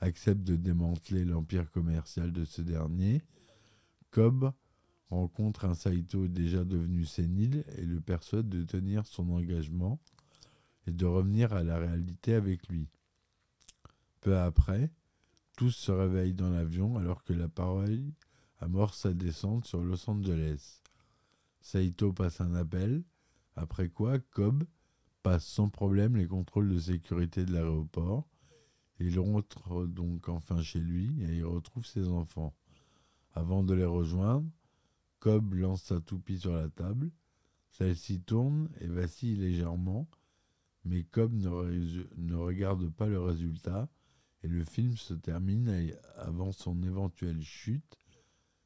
accepte 0.00 0.42
de 0.42 0.56
démanteler 0.56 1.24
l'empire 1.24 1.70
commercial 1.70 2.32
de 2.32 2.44
ce 2.44 2.62
dernier, 2.62 3.22
Cobb 4.10 4.50
rencontre 5.10 5.66
un 5.66 5.74
Saito 5.74 6.26
déjà 6.26 6.64
devenu 6.64 7.04
sénile 7.04 7.64
et 7.76 7.84
le 7.84 8.00
persuade 8.00 8.48
de 8.48 8.64
tenir 8.64 9.06
son 9.06 9.30
engagement 9.30 10.00
et 10.88 10.90
de 10.90 11.06
revenir 11.06 11.52
à 11.52 11.62
la 11.62 11.78
réalité 11.78 12.34
avec 12.34 12.66
lui. 12.66 12.88
Peu 14.20 14.36
après, 14.36 14.90
tous 15.56 15.70
se 15.70 15.92
réveillent 15.92 16.34
dans 16.34 16.50
l'avion 16.50 16.98
alors 16.98 17.22
que 17.22 17.34
la 17.34 17.46
parole 17.46 18.02
amorce 18.58 19.02
sa 19.02 19.14
descente 19.14 19.64
sur 19.64 19.84
Los 19.84 20.10
Angeles. 20.10 20.82
Saito 21.60 22.12
passe 22.12 22.40
un 22.40 22.56
appel, 22.56 23.04
après 23.54 23.88
quoi 23.88 24.18
Cobb 24.18 24.64
passe 25.24 25.46
sans 25.46 25.70
problème 25.70 26.16
les 26.16 26.26
contrôles 26.26 26.68
de 26.68 26.78
sécurité 26.78 27.46
de 27.46 27.52
l'aéroport. 27.54 28.28
Il 29.00 29.18
rentre 29.18 29.86
donc 29.86 30.28
enfin 30.28 30.60
chez 30.62 30.78
lui 30.78 31.16
et 31.22 31.36
il 31.36 31.44
retrouve 31.46 31.86
ses 31.86 32.08
enfants. 32.08 32.54
Avant 33.32 33.64
de 33.64 33.72
les 33.72 33.86
rejoindre, 33.86 34.46
Cobb 35.20 35.54
lance 35.54 35.84
sa 35.84 36.00
toupie 36.00 36.38
sur 36.38 36.52
la 36.52 36.68
table. 36.68 37.10
Celle-ci 37.70 38.20
tourne 38.20 38.68
et 38.80 38.86
vacille 38.86 39.36
légèrement, 39.36 40.06
mais 40.84 41.04
Cobb 41.04 41.32
ne, 41.32 42.04
ne 42.18 42.34
regarde 42.34 42.90
pas 42.90 43.06
le 43.06 43.18
résultat 43.18 43.88
et 44.42 44.48
le 44.48 44.62
film 44.62 44.94
se 44.98 45.14
termine 45.14 45.90
avant 46.16 46.52
son 46.52 46.82
éventuelle 46.82 47.42
chute. 47.42 47.98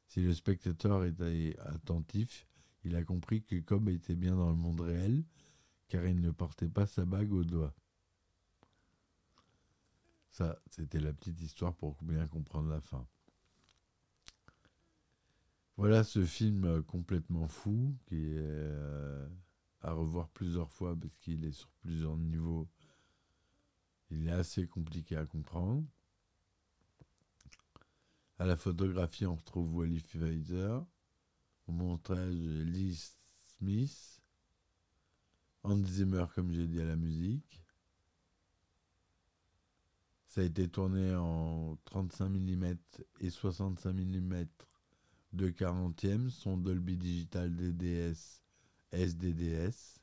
Si 0.07 0.19
le 0.19 0.33
spectateur 0.33 1.05
était 1.05 1.55
attentif, 1.61 2.45
il 2.83 2.97
a 2.97 3.03
compris 3.03 3.43
que 3.43 3.55
Cobb 3.61 3.87
était 3.87 4.15
bien 4.15 4.35
dans 4.35 4.49
le 4.49 4.57
monde 4.57 4.81
réel, 4.81 5.23
car 5.89 6.05
il 6.05 6.21
ne 6.21 6.31
portait 6.31 6.69
pas 6.69 6.87
sa 6.87 7.05
bague 7.05 7.33
au 7.33 7.43
doigt. 7.43 7.73
Ça, 10.31 10.57
c'était 10.69 10.99
la 10.99 11.11
petite 11.11 11.41
histoire 11.41 11.75
pour 11.75 12.01
bien 12.01 12.25
comprendre 12.27 12.69
la 12.69 12.79
fin. 12.79 13.05
Voilà 15.75 16.03
ce 16.03 16.25
film 16.25 16.83
complètement 16.83 17.47
fou 17.47 17.95
qui 18.05 18.15
est 18.15 18.37
euh, 18.37 19.27
à 19.81 19.91
revoir 19.91 20.29
plusieurs 20.29 20.71
fois 20.71 20.95
parce 20.95 21.15
qu'il 21.17 21.43
est 21.45 21.51
sur 21.51 21.69
plusieurs 21.81 22.17
niveaux 22.17 22.67
il 24.11 24.27
est 24.27 24.31
assez 24.31 24.67
compliqué 24.67 25.15
à 25.15 25.25
comprendre. 25.25 25.83
À 28.39 28.45
la 28.45 28.55
photographie, 28.55 29.25
on 29.25 29.35
retrouve 29.35 29.75
Wally 29.75 30.01
Pfizer. 30.01 30.83
Au 31.67 31.71
montage, 31.71 32.33
Lee 32.33 32.99
Smith. 33.57 34.18
Hans 35.63 35.83
Zimmer, 35.85 36.25
comme 36.35 36.51
j'ai 36.51 36.67
dit, 36.67 36.81
à 36.81 36.85
la 36.85 36.95
musique. 36.95 37.63
Ça 40.27 40.41
a 40.41 40.43
été 40.43 40.67
tourné 40.67 41.15
en 41.15 41.77
35 41.85 42.29
mm 42.29 42.75
et 43.19 43.29
65 43.29 43.93
mm 43.93 44.45
de 45.33 45.49
40e, 45.49 46.29
son 46.29 46.57
Dolby 46.57 46.97
Digital 46.97 47.55
DDS 47.55 48.41
SDDS. 48.91 49.99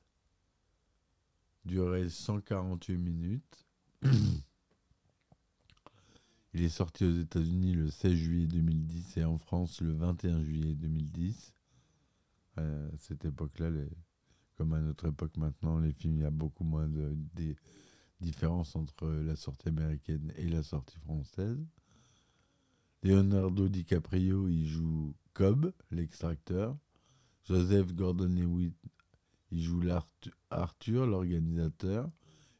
Durée 1.65 2.09
148 2.09 2.97
minutes. 2.97 3.67
Il 6.55 6.63
est 6.63 6.69
sorti 6.69 7.05
aux 7.05 7.13
États-Unis 7.21 7.75
le 7.75 7.91
16 7.91 8.15
juillet 8.15 8.47
2010 8.47 9.17
et 9.19 9.25
en 9.25 9.37
France 9.39 9.81
le 9.81 9.93
21 9.93 10.43
juillet 10.43 10.75
2010. 10.75 11.53
Euh, 12.59 12.89
à 12.89 12.97
cette 12.99 13.25
époque-là, 13.25 13.71
les- 13.71 13.91
comme 14.57 14.73
à 14.73 14.81
notre 14.81 15.09
époque 15.09 15.37
maintenant, 15.37 15.79
les 15.79 15.93
films, 15.93 16.17
il 16.17 16.23
y 16.23 16.27
a 16.27 16.31
beaucoup 16.31 16.65
moins 16.65 16.89
de, 16.89 17.17
différences 18.21 18.75
entre 18.75 19.07
la 19.09 19.37
sortie 19.37 19.69
américaine 19.69 20.33
et 20.37 20.49
la 20.49 20.63
sortie 20.63 20.99
française. 20.99 21.59
Leonardo 23.03 23.69
DiCaprio, 23.69 24.49
il 24.49 24.67
joue 24.67 25.15
Cobb, 25.35 25.73
l'extracteur. 25.91 26.77
Joseph 27.45 27.95
Gordon-Levitt, 27.95 28.75
il 29.53 29.63
joue 29.63 29.83
Arthur, 30.51 31.07
l'organisateur. 31.07 32.11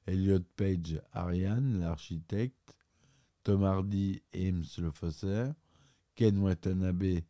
Elliot 0.07 0.45
Page, 0.57 1.01
Ariane, 1.13 1.81
l'architecte. 1.81 2.77
Tom 3.43 3.65
Hardy, 3.65 4.23
Ames, 4.35 4.65
le 4.79 4.91
faussaire. 4.91 5.55
Ken 6.15 6.39
Watanabe, 6.39 7.23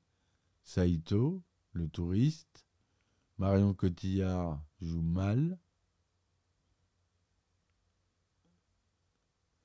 Saito, 0.63 1.43
le 1.73 1.89
touriste. 1.89 2.66
Marion 3.39 3.75
Cotillard 3.75 4.63
joue 4.81 5.03
Mal. 5.03 5.59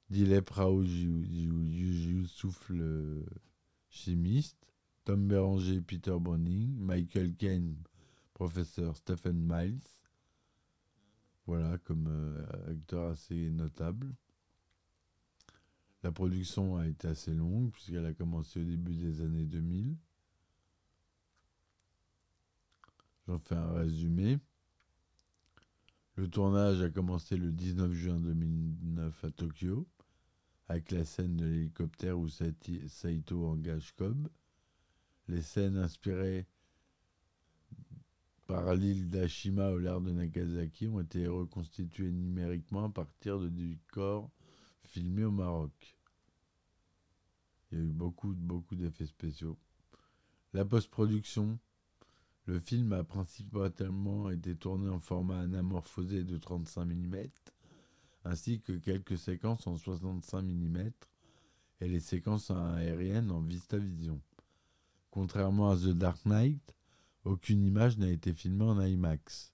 Dilep 0.09 0.49
Rao 0.49 0.83
joue, 0.83 1.23
joue 1.23 1.63
Youssouf 1.63 2.69
le 2.69 3.25
chimiste. 3.89 4.57
Tom 5.05 5.25
Béranger, 5.25 5.79
Peter 5.81 6.17
Browning. 6.19 6.75
Michael 6.75 7.33
Caine, 7.35 7.77
professeur 8.33 8.97
Stephen 8.97 9.39
Miles. 9.41 9.79
Voilà, 11.45 11.77
comme 11.79 12.07
euh, 12.07 12.71
acteur 12.71 13.11
assez 13.11 13.51
notable. 13.51 14.13
La 16.03 16.11
production 16.11 16.75
a 16.75 16.87
été 16.87 17.07
assez 17.07 17.33
longue, 17.33 17.71
puisqu'elle 17.71 18.05
a 18.05 18.13
commencé 18.13 18.59
au 18.59 18.65
début 18.65 18.95
des 18.95 19.21
années 19.21 19.45
2000. 19.45 19.95
J'en 23.31 23.55
un 23.55 23.71
résumé. 23.71 24.39
Le 26.15 26.29
tournage 26.29 26.81
a 26.81 26.89
commencé 26.89 27.38
le 27.38 27.53
19 27.53 27.93
juin 27.93 28.19
2009 28.19 29.23
à 29.23 29.31
Tokyo, 29.31 29.88
avec 30.67 30.91
la 30.91 31.05
scène 31.05 31.38
de 31.38 31.45
l'hélicoptère 31.45 32.19
où 32.19 32.27
Saito 32.27 33.45
engage 33.45 33.95
Cobb. 33.95 34.27
Les 35.29 35.41
scènes 35.41 35.77
inspirées 35.77 36.45
par 38.47 38.75
l'île 38.75 39.09
d'Ashima 39.09 39.69
au 39.69 39.77
large 39.77 40.03
de 40.03 40.11
Nagasaki 40.11 40.89
ont 40.89 41.00
été 41.00 41.25
reconstituées 41.25 42.11
numériquement 42.11 42.83
à 42.83 42.89
partir 42.89 43.39
de 43.39 43.47
décors 43.47 44.29
filmés 44.83 45.23
au 45.23 45.31
Maroc. 45.31 45.95
Il 47.71 47.77
y 47.77 47.81
a 47.81 47.85
eu 47.85 47.93
beaucoup, 47.93 48.33
beaucoup 48.33 48.75
d'effets 48.75 49.05
spéciaux. 49.05 49.57
La 50.51 50.65
post-production. 50.65 51.57
Le 52.48 52.60
film 52.60 52.91
a 52.93 53.03
principalement 53.03 54.29
été 54.29 54.55
tourné 54.55 54.89
en 54.89 55.00
format 55.00 55.39
anamorphosé 55.41 56.24
de 56.24 56.38
35 56.38 56.86
mm, 56.86 57.15
ainsi 58.25 58.62
que 58.62 58.74
quelques 58.74 59.17
séquences 59.17 59.67
en 59.67 59.77
65 59.77 60.41
mm 60.41 60.91
et 61.81 61.88
les 61.88 62.00
séquences 62.00 62.50
aériennes 62.50 63.31
en 63.31 63.41
VistaVision. 63.41 64.19
Contrairement 65.12 65.69
à 65.69 65.77
The 65.77 65.89
Dark 65.89 66.25
Knight, 66.25 66.75
aucune 67.25 67.63
image 67.63 67.98
n'a 67.98 68.10
été 68.10 68.33
filmée 68.33 68.65
en 68.65 68.81
IMAX. 68.81 69.53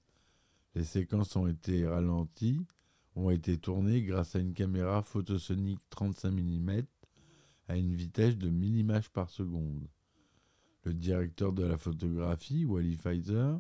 Les 0.76 0.86
séquences 0.86 1.36
ont 1.36 1.48
été 1.48 1.86
ralenties, 1.86 2.66
ont 3.16 3.32
été 3.32 3.58
tournées 3.58 4.04
grâce 4.04 4.36
à 4.36 4.40
une 4.40 4.54
caméra 4.54 5.02
photosonique 5.02 5.82
35 5.90 6.32
mm 6.32 6.84
à 7.68 7.76
une 7.76 7.94
vitesse 7.96 8.38
de 8.38 8.50
1000 8.50 8.78
images 8.78 9.10
par 9.10 9.30
seconde. 9.30 9.88
Le 10.88 10.94
directeur 10.94 11.52
de 11.52 11.66
la 11.66 11.78
photographie, 11.78 12.64
Wally 12.64 12.96
Pfizer, 12.96 13.60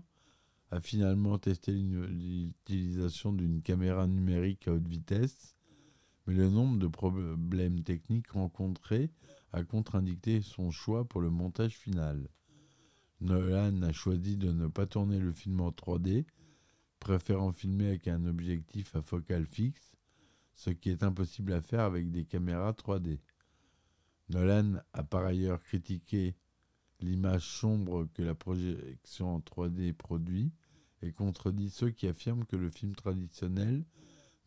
a 0.71 0.79
finalement 0.79 1.37
testé 1.37 1.73
l'utilisation 1.73 3.33
d'une 3.33 3.61
caméra 3.61 4.07
numérique 4.07 4.69
à 4.69 4.71
haute 4.71 4.87
vitesse, 4.87 5.53
mais 6.25 6.35
le 6.35 6.49
nombre 6.49 6.79
de 6.79 6.87
problèmes 6.87 7.83
techniques 7.83 8.31
rencontrés 8.31 9.11
a 9.51 9.61
contre-indiqué 9.65 10.41
son 10.41 10.71
choix 10.71 11.03
pour 11.03 11.19
le 11.19 11.29
montage 11.29 11.75
final. 11.75 12.29
Nolan 13.19 13.81
a 13.81 13.91
choisi 13.91 14.37
de 14.37 14.53
ne 14.53 14.67
pas 14.67 14.85
tourner 14.85 15.19
le 15.19 15.33
film 15.33 15.59
en 15.59 15.71
3D, 15.71 16.23
préférant 17.01 17.51
filmer 17.51 17.89
avec 17.89 18.07
un 18.07 18.25
objectif 18.25 18.95
à 18.95 19.01
focale 19.01 19.47
fixe, 19.47 19.97
ce 20.53 20.69
qui 20.69 20.91
est 20.91 21.03
impossible 21.03 21.51
à 21.51 21.59
faire 21.59 21.81
avec 21.81 22.09
des 22.09 22.23
caméras 22.23 22.71
3D. 22.71 23.19
Nolan 24.29 24.75
a 24.93 25.03
par 25.03 25.25
ailleurs 25.25 25.61
critiqué 25.61 26.33
l'image 26.99 27.45
sombre 27.45 28.07
que 28.13 28.21
la 28.21 28.35
projection 28.35 29.35
en 29.35 29.39
3D 29.39 29.93
produit 29.93 30.51
et 31.01 31.11
contredit 31.11 31.69
ceux 31.69 31.91
qui 31.91 32.07
affirment 32.07 32.45
que 32.45 32.55
le 32.55 32.69
film 32.69 32.95
traditionnel 32.95 33.85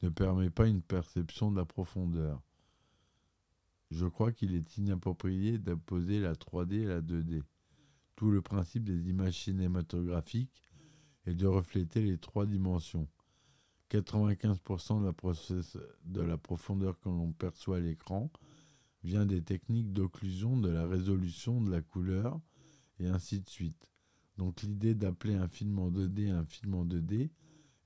ne 0.03 0.09
permet 0.09 0.51
pas 0.51 0.67
une 0.67 0.83
perception 0.83 1.51
de 1.51 1.57
la 1.57 1.65
profondeur. 1.65 2.43
Je 3.91 4.07
crois 4.07 4.33
qu'il 4.33 4.55
est 4.55 4.77
inapproprié 4.77 5.59
d'opposer 5.59 6.21
la 6.21 6.35
3D 6.35 6.75
et 6.75 6.87
la 6.87 7.01
2D. 7.01 7.43
Tout 8.17 8.31
le 8.31 8.41
principe 8.41 8.85
des 8.85 9.09
images 9.09 9.43
cinématographiques 9.45 10.63
est 11.27 11.35
de 11.35 11.47
refléter 11.47 12.03
les 12.03 12.19
trois 12.19 12.47
dimensions. 12.47 13.09
95% 13.91 15.03
de 15.03 15.81
de 16.05 16.21
la 16.21 16.39
profondeur 16.39 16.99
que 17.01 17.09
l'on 17.09 17.33
perçoit 17.33 17.79
à 17.79 17.81
l'écran 17.81 18.31
vient 19.03 19.27
des 19.27 19.43
techniques 19.43 19.93
d'occlusion 19.93 20.57
de 20.57 20.69
la 20.69 20.87
résolution 20.87 21.61
de 21.61 21.71
la 21.71 21.81
couleur 21.83 22.41
et 22.99 23.07
ainsi 23.07 23.41
de 23.41 23.49
suite. 23.49 23.91
Donc 24.37 24.63
l'idée 24.63 24.95
d'appeler 24.95 25.35
un 25.35 25.49
film 25.49 25.79
en 25.79 25.91
2D 25.91 26.31
un 26.31 26.45
film 26.45 26.75
en 26.75 26.85
2D 26.85 27.31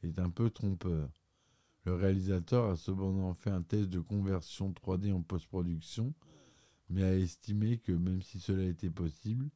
est 0.03 0.19
un 0.19 0.31
peu 0.31 0.51
trompeur. 0.51 1.11
Le 1.85 1.95
réalisateur 1.95 2.71
a 2.71 2.77
cependant 2.77 3.35
fait 3.35 3.51
un 3.51 3.63
test 3.63 3.91
de 3.91 4.01
conversion 4.01 4.73
3D 4.73 5.13
en 5.13 5.23
post-production, 5.23 6.15
mais 6.89 7.03
a 7.05 7.17
estimé 7.17 7.79
que 7.79 7.93
même 7.93 8.23
si 8.23 8.41
cela 8.41 8.65
était 8.65 8.91
possible, 8.91 9.51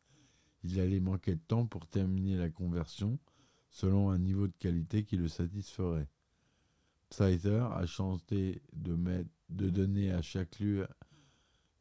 il 0.64 0.80
allait 0.80 1.00
manquer 1.00 1.34
de 1.36 1.40
temps 1.40 1.66
pour 1.66 1.86
terminer 1.86 2.36
la 2.36 2.50
conversion 2.50 3.18
selon 3.70 4.10
un 4.10 4.18
niveau 4.18 4.46
de 4.46 4.56
qualité 4.58 5.04
qui 5.04 5.16
le 5.16 5.28
satisferait. 5.28 6.08
Pfizer 7.10 7.72
a 7.72 7.86
chanté 7.86 8.62
de, 8.72 8.94
mettre- 8.94 9.30
de 9.50 9.70
donner 9.70 10.10
à 10.10 10.22
chaque 10.22 10.58
lieu 10.60 10.86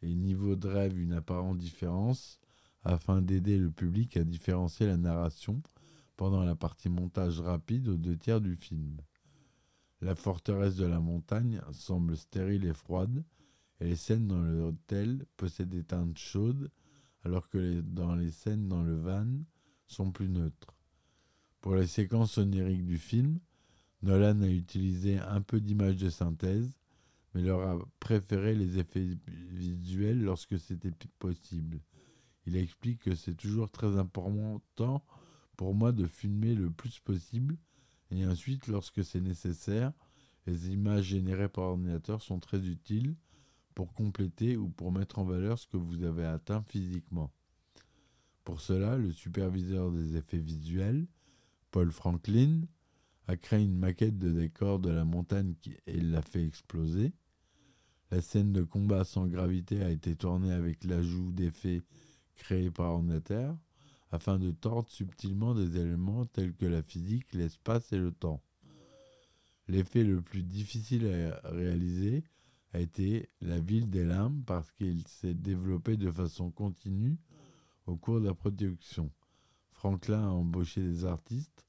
et 0.02 0.14
niveau 0.14 0.56
de 0.56 0.68
rêve 0.68 1.00
une 1.00 1.14
apparente 1.14 1.58
différence 1.58 2.40
afin 2.84 3.22
d'aider 3.22 3.58
le 3.58 3.72
public 3.72 4.18
à 4.18 4.24
différencier 4.24 4.88
la 4.88 4.98
narration 4.98 5.62
pendant 6.16 6.44
la 6.44 6.56
partie 6.56 6.90
montage 6.90 7.40
rapide 7.40 7.88
aux 7.88 7.98
deux 7.98 8.18
tiers 8.18 8.42
du 8.42 8.56
film. 8.56 8.98
La 10.02 10.16
forteresse 10.16 10.76
de 10.76 10.86
la 10.86 11.00
montagne 11.00 11.62
semble 11.72 12.18
stérile 12.18 12.66
et 12.66 12.74
froide, 12.74 13.24
et 13.80 13.86
les 13.86 13.96
scènes 13.96 14.28
dans 14.28 14.42
l'hôtel 14.42 15.26
possèdent 15.38 15.70
des 15.70 15.84
teintes 15.84 16.18
chaudes, 16.18 16.70
alors 17.24 17.50
que 17.50 17.82
dans 17.82 18.16
les 18.16 18.32
scènes 18.32 18.68
dans 18.68 18.84
le 18.84 18.96
van 18.96 19.28
sont 19.88 20.12
plus 20.12 20.30
neutres. 20.30 20.74
Pour 21.62 21.76
les 21.76 21.88
séquences 21.88 22.38
oniriques 22.38 22.86
du 22.86 22.98
film, 22.98 23.40
Nolan 24.04 24.42
a 24.42 24.48
utilisé 24.48 25.18
un 25.18 25.42
peu 25.42 25.60
d'images 25.60 25.98
de 25.98 26.10
synthèse, 26.10 26.72
mais 27.38 27.44
leur 27.44 27.62
a 27.62 27.78
préféré 28.00 28.56
les 28.56 28.80
effets 28.80 29.16
visuels 29.28 30.24
lorsque 30.24 30.58
c'était 30.60 30.92
possible. 31.20 31.80
Il 32.48 32.56
explique 32.56 33.02
que 33.02 33.14
c'est 33.14 33.36
toujours 33.36 33.70
très 33.70 33.96
important 34.00 35.06
pour 35.56 35.76
moi 35.76 35.92
de 35.92 36.08
filmer 36.08 36.56
le 36.56 36.72
plus 36.72 37.00
possible, 37.00 37.56
et 38.10 38.26
ensuite, 38.26 38.66
lorsque 38.66 39.04
c'est 39.04 39.22
nécessaire, 39.22 39.94
les 40.48 40.70
images 40.70 41.06
générées 41.06 41.48
par 41.48 41.66
ordinateur 41.66 42.24
sont 42.24 42.40
très 42.40 42.66
utiles 42.68 43.16
pour 43.76 43.94
compléter 43.94 44.58
ou 44.58 44.70
pour 44.70 44.92
mettre 44.92 45.20
en 45.20 45.24
valeur 45.24 45.60
ce 45.60 45.68
que 45.68 45.78
vous 45.78 46.04
avez 46.04 46.26
atteint 46.26 46.64
physiquement. 46.64 47.32
Pour 48.46 48.62
cela, 48.62 48.98
le 48.98 49.12
superviseur 49.12 49.92
des 49.92 50.16
effets 50.16 50.40
visuels, 50.40 51.06
Paul 51.70 51.92
Franklin, 51.92 52.62
a 53.28 53.38
créé 53.38 53.64
une 53.64 53.78
maquette 53.78 54.18
de 54.18 54.32
décor 54.32 54.80
de 54.80 54.90
la 54.90 55.06
montagne 55.06 55.54
et 55.86 56.02
l'a 56.02 56.24
fait 56.24 56.44
exploser. 56.44 57.14
La 58.10 58.22
scène 58.22 58.54
de 58.54 58.64
combat 58.64 59.04
sans 59.04 59.28
gravité 59.28 59.84
a 59.84 59.90
été 59.90 60.16
tournée 60.16 60.54
avec 60.54 60.86
l'ajout 60.86 61.32
d'effets 61.34 61.82
créés 62.36 62.72
par 62.72 62.92
ordinateur 62.92 63.58
afin 64.12 64.40
de 64.40 64.52
tordre 64.52 64.90
subtilement 64.90 65.54
des 65.54 65.78
éléments 65.78 66.26
tels 66.26 66.54
que 66.54 66.66
la 66.66 66.82
physique, 66.82 67.34
l'espace 67.34 67.92
et 67.92 67.98
le 67.98 68.12
temps. 68.12 68.42
L'effet 69.68 70.06
le 70.06 70.22
plus 70.22 70.44
difficile 70.44 71.06
à 71.44 71.50
réaliser 71.50 72.24
a 72.74 72.80
été 72.80 73.30
la 73.42 73.60
ville 73.60 73.90
des 73.90 74.06
limbes 74.06 74.42
parce 74.46 74.72
qu'il 74.72 75.06
s'est 75.08 75.34
développé 75.34 75.98
de 75.98 76.10
façon 76.10 76.50
continue 76.50 77.18
au 77.86 77.98
cours 77.98 78.22
de 78.22 78.28
la 78.28 78.34
production. 78.34 79.12
Franklin 79.72 80.24
a 80.24 80.32
embauché 80.32 80.82
des 80.82 81.04
artistes 81.04 81.66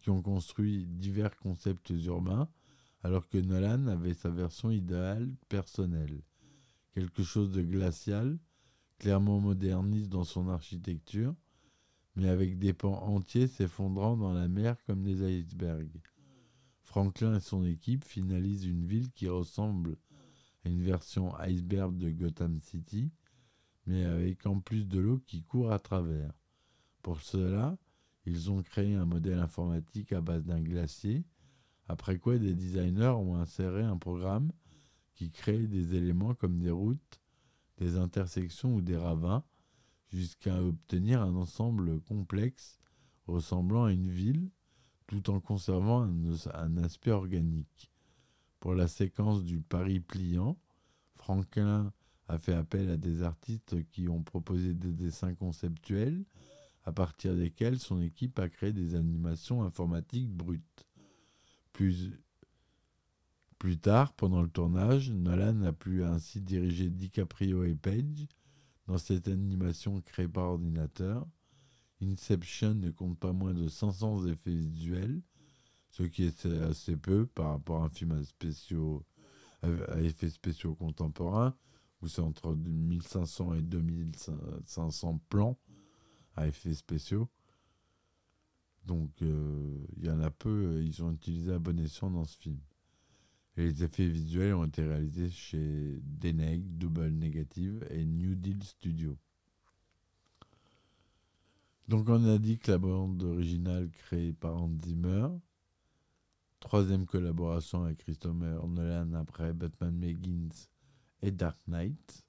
qui 0.00 0.10
ont 0.10 0.22
construit 0.22 0.86
divers 0.86 1.36
concepts 1.36 1.90
urbains 1.90 2.48
alors 3.02 3.28
que 3.28 3.38
Nolan 3.38 3.86
avait 3.86 4.14
sa 4.14 4.30
version 4.30 4.70
idéale 4.70 5.34
personnelle. 5.48 6.22
quelque 6.94 7.22
chose 7.22 7.52
de 7.52 7.62
glacial, 7.62 8.38
clairement 8.98 9.38
moderniste 9.40 10.08
dans 10.08 10.24
son 10.24 10.48
architecture, 10.48 11.34
mais 12.16 12.28
avec 12.28 12.58
des 12.58 12.72
pans 12.72 13.00
entiers 13.04 13.46
s'effondrant 13.46 14.16
dans 14.16 14.32
la 14.32 14.48
mer 14.48 14.76
comme 14.84 15.04
des 15.04 15.22
icebergs. 15.22 16.00
Franklin 16.82 17.36
et 17.36 17.40
son 17.40 17.64
équipe 17.64 18.04
finalisent 18.04 18.64
une 18.64 18.84
ville 18.84 19.12
qui 19.12 19.28
ressemble 19.28 19.96
à 20.64 20.68
une 20.68 20.82
version 20.82 21.36
iceberg 21.38 21.96
de 21.96 22.10
Gotham 22.10 22.58
City, 22.60 23.12
mais 23.86 24.04
avec 24.04 24.46
en 24.46 24.58
plus 24.58 24.86
de 24.88 24.98
l'eau 24.98 25.18
qui 25.26 25.42
court 25.42 25.70
à 25.70 25.78
travers. 25.78 26.32
Pour 27.02 27.20
cela, 27.20 27.78
ils 28.26 28.50
ont 28.50 28.62
créé 28.62 28.94
un 28.94 29.04
modèle 29.04 29.38
informatique 29.38 30.12
à 30.12 30.20
base 30.20 30.44
d'un 30.44 30.60
glacier, 30.60 31.24
après 31.88 32.18
quoi 32.18 32.38
des 32.38 32.54
designers 32.54 33.16
ont 33.16 33.36
inséré 33.36 33.82
un 33.82 33.96
programme 33.96 34.52
qui 35.14 35.30
crée 35.30 35.66
des 35.66 35.94
éléments 35.94 36.34
comme 36.34 36.60
des 36.60 36.70
routes, 36.70 37.20
des 37.78 37.96
intersections 37.96 38.74
ou 38.74 38.82
des 38.82 38.96
ravins, 38.96 39.42
jusqu'à 40.12 40.62
obtenir 40.62 41.22
un 41.22 41.34
ensemble 41.34 42.00
complexe 42.02 42.78
ressemblant 43.26 43.84
à 43.84 43.92
une 43.92 44.10
ville, 44.10 44.50
tout 45.06 45.30
en 45.30 45.40
conservant 45.40 46.02
un, 46.02 46.76
aspect 46.78 47.10
organique. 47.10 47.90
Pour 48.60 48.74
la 48.74 48.88
séquence 48.88 49.44
du 49.44 49.60
Paris 49.60 50.00
pliant, 50.00 50.58
Franklin 51.16 51.92
a 52.28 52.38
fait 52.38 52.54
appel 52.54 52.90
à 52.90 52.96
des 52.96 53.22
artistes 53.22 53.82
qui 53.90 54.08
ont 54.08 54.22
proposé 54.22 54.74
des 54.74 54.92
dessins 54.92 55.34
conceptuels, 55.34 56.24
à 56.84 56.92
partir 56.92 57.34
desquels 57.34 57.78
son 57.78 58.00
équipe 58.00 58.38
a 58.38 58.48
créé 58.48 58.72
des 58.72 58.94
animations 58.94 59.62
informatiques 59.62 60.30
brutes. 60.30 60.87
Plus, 61.78 62.18
tard, 63.78 64.12
pendant 64.14 64.42
le 64.42 64.48
tournage, 64.48 65.12
Nolan 65.12 65.62
a 65.62 65.72
pu 65.72 66.02
ainsi 66.02 66.40
diriger 66.40 66.90
DiCaprio 66.90 67.62
et 67.62 67.76
Page 67.76 68.26
dans 68.88 68.98
cette 68.98 69.28
animation 69.28 70.00
créée 70.00 70.26
par 70.26 70.46
ordinateur. 70.46 71.24
Inception 72.02 72.74
ne 72.74 72.90
compte 72.90 73.16
pas 73.20 73.32
moins 73.32 73.54
de 73.54 73.68
500 73.68 74.26
effets 74.26 74.56
visuels, 74.56 75.22
ce 75.90 76.02
qui 76.02 76.24
est 76.24 76.46
assez 76.46 76.96
peu 76.96 77.26
par 77.26 77.50
rapport 77.50 77.84
à 77.84 77.86
un 77.86 77.90
film 77.90 78.10
à, 78.10 79.92
à 79.92 80.00
effets 80.00 80.30
spéciaux 80.30 80.74
contemporains, 80.74 81.54
où 82.02 82.08
c'est 82.08 82.22
entre 82.22 82.56
1500 82.56 83.54
et 83.54 83.62
2500 83.62 85.20
plans 85.28 85.56
à 86.34 86.48
effets 86.48 86.74
spéciaux. 86.74 87.28
Donc 88.86 89.10
euh, 89.22 89.86
il 89.96 90.06
y 90.06 90.10
en 90.10 90.20
a 90.20 90.30
peu, 90.30 90.82
ils 90.82 91.02
ont 91.02 91.12
utilisé 91.12 91.52
à 91.52 91.58
bon 91.58 91.78
escient 91.78 92.10
dans 92.10 92.24
ce 92.24 92.38
film. 92.38 92.58
Les 93.56 93.82
effets 93.82 94.06
visuels 94.06 94.54
ont 94.54 94.66
été 94.66 94.86
réalisés 94.86 95.30
chez 95.30 96.00
Deneg, 96.02 96.78
Double 96.78 97.08
Negative 97.08 97.84
et 97.90 98.04
New 98.04 98.34
Deal 98.34 98.62
Studio. 98.62 99.16
Donc 101.88 102.08
on 102.08 102.24
a 102.28 102.38
dit 102.38 102.58
que 102.58 102.70
la 102.70 102.78
bande 102.78 103.22
originale 103.22 103.90
créée 103.90 104.32
par 104.32 104.56
Hans 104.56 104.78
Zimmer, 104.84 105.28
troisième 106.60 107.06
collaboration 107.06 107.84
avec 107.84 107.98
Christopher 107.98 108.66
Nolan 108.68 109.14
après 109.14 109.52
Batman 109.54 109.98
Begins 109.98 110.68
et 111.22 111.30
Dark 111.30 111.58
Knight. 111.66 112.27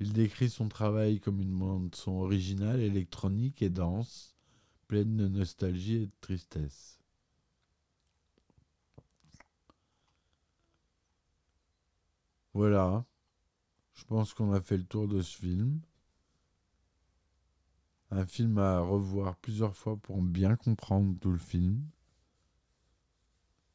Il 0.00 0.14
décrit 0.14 0.48
son 0.48 0.68
travail 0.68 1.20
comme 1.20 1.40
une 1.40 1.58
bande 1.58 1.94
son 1.94 2.12
originale, 2.12 2.80
électronique 2.80 3.60
et 3.60 3.68
dense, 3.68 4.34
pleine 4.88 5.16
de 5.16 5.28
nostalgie 5.28 5.96
et 5.96 6.06
de 6.06 6.12
tristesse. 6.22 6.98
Voilà, 12.54 13.04
je 13.94 14.04
pense 14.04 14.32
qu'on 14.32 14.52
a 14.52 14.60
fait 14.62 14.78
le 14.78 14.84
tour 14.84 15.06
de 15.06 15.20
ce 15.20 15.36
film. 15.36 15.80
Un 18.10 18.24
film 18.26 18.56
à 18.58 18.80
revoir 18.80 19.36
plusieurs 19.36 19.76
fois 19.76 19.96
pour 19.98 20.20
bien 20.22 20.56
comprendre 20.56 21.14
tout 21.20 21.30
le 21.30 21.38
film. 21.38 21.84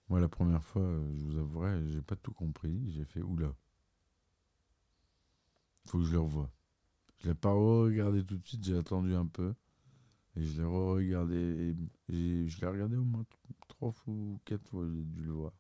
Moi, 0.09 0.19
la 0.19 0.27
première 0.27 0.63
fois, 0.63 0.81
je 1.13 1.21
vous 1.21 1.37
avouerai, 1.37 1.87
j'ai 1.91 2.01
pas 2.01 2.15
tout 2.15 2.33
compris. 2.33 2.91
J'ai 2.91 3.05
fait 3.05 3.21
oula. 3.21 3.53
Faut 5.85 5.99
que 5.99 6.05
je 6.05 6.11
le 6.11 6.19
revoie. 6.19 6.51
Je 7.19 7.29
l'ai 7.29 7.35
pas 7.35 7.51
regardé 7.51 8.23
tout 8.23 8.37
de 8.37 8.45
suite, 8.45 8.63
j'ai 8.63 8.77
attendu 8.77 9.13
un 9.15 9.25
peu. 9.27 9.53
Et 10.35 10.43
je 10.43 10.61
l'ai 10.61 10.67
re-regardé. 10.67 11.75
Je 12.09 12.61
l'ai 12.61 12.67
regardé 12.67 12.97
au 12.97 13.03
moins 13.03 13.25
trois 13.67 13.93
ou 14.07 14.39
quatre 14.45 14.67
fois, 14.69 14.85
j'ai 14.87 15.03
dû 15.03 15.21
le 15.23 15.31
voir. 15.31 15.53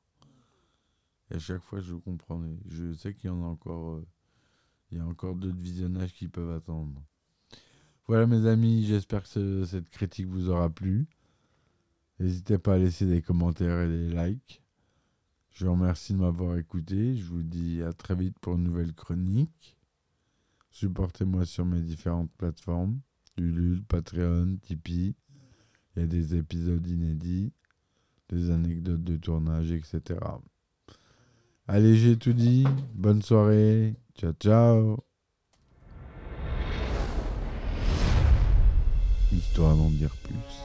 Et 1.31 1.35
à 1.35 1.39
chaque 1.39 1.61
fois, 1.61 1.79
je 1.79 1.95
comprenais. 1.95 2.57
Je 2.67 2.93
sais 2.93 3.13
qu'il 3.13 3.29
y 3.29 3.33
en 3.33 3.43
a 3.43 3.47
encore. 3.47 3.95
Euh, 3.95 4.07
il 4.91 4.99
y 4.99 5.01
a 5.01 5.05
encore 5.05 5.35
d'autres 5.35 5.57
visionnages 5.57 6.13
qui 6.13 6.27
peuvent 6.27 6.51
attendre. 6.51 7.01
Voilà, 8.07 8.27
mes 8.27 8.45
amis, 8.45 8.85
j'espère 8.85 9.23
que 9.23 9.65
cette 9.65 9.89
critique 9.89 10.27
vous 10.27 10.49
aura 10.49 10.69
plu. 10.69 11.07
N'hésitez 12.19 12.59
pas 12.59 12.75
à 12.75 12.77
laisser 12.77 13.07
des 13.07 13.21
commentaires 13.21 13.81
et 13.81 13.89
des 13.89 14.09
likes. 14.09 14.61
Je 15.51 15.65
vous 15.65 15.71
remercie 15.71 16.13
de 16.13 16.19
m'avoir 16.19 16.57
écouté. 16.57 17.17
Je 17.17 17.25
vous 17.25 17.41
dis 17.41 17.81
à 17.81 17.93
très 17.93 18.15
vite 18.15 18.37
pour 18.39 18.55
une 18.55 18.63
nouvelle 18.63 18.93
chronique. 18.93 19.74
Supportez-moi 20.75 21.45
sur 21.45 21.63
mes 21.63 21.81
différentes 21.81 22.29
plateformes 22.37 22.99
Ulule, 23.37 23.81
Patreon, 23.85 24.57
Tipeee. 24.61 25.15
Il 25.95 26.01
y 26.01 26.03
a 26.03 26.05
des 26.05 26.35
épisodes 26.35 26.85
inédits, 26.85 27.53
des 28.27 28.51
anecdotes 28.51 29.01
de 29.01 29.15
tournage, 29.15 29.71
etc. 29.71 30.19
Allez, 31.65 31.95
j'ai 31.95 32.17
tout 32.17 32.33
dit. 32.33 32.65
Bonne 32.93 33.21
soirée. 33.21 33.95
Ciao, 34.19 34.33
ciao. 34.33 34.97
Histoire 39.31 39.77
d'en 39.77 39.89
dire 39.91 40.13
plus. 40.23 40.64